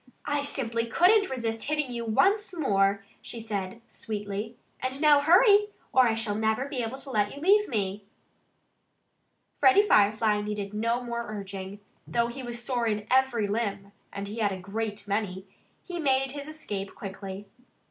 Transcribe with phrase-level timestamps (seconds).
[0.25, 4.57] "I simply couldn't resist hitting you once more!" she said sweetly.
[4.79, 5.67] "And now, hurry!
[5.93, 8.05] Or I shall never be able to let you leave me."
[9.59, 11.81] Freddie Firefly needed no more urging.
[12.07, 15.45] Though he was sore in every limb (and he had a great many!)
[15.83, 17.45] he made his escape quickly.